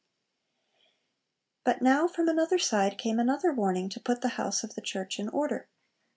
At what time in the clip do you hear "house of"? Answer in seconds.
4.29-4.73